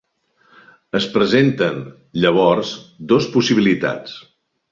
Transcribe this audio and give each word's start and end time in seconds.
Es 0.99 1.05
presenten, 1.17 1.77
llavors, 2.25 2.73
dos 3.13 3.31
possibilitats. 3.37 4.19